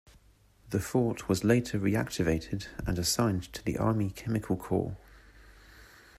[0.71, 4.97] The Fort was later reactivated and assigned to the Army Chemical Corps.